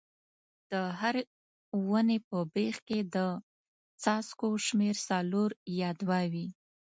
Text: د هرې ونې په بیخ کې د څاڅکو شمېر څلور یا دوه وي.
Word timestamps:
د 0.71 0.73
هرې 0.99 1.23
ونې 1.89 2.17
په 2.27 2.37
بیخ 2.55 2.75
کې 2.87 2.99
د 3.15 3.17
څاڅکو 4.01 4.49
شمېر 4.67 4.95
څلور 5.07 5.49
یا 5.79 5.89
دوه 6.01 6.19
وي. 6.31 6.47